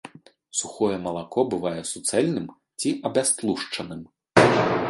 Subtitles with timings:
[0.61, 2.47] Сухое малако бывае суцэльным
[2.85, 4.01] ці абястлушчаным.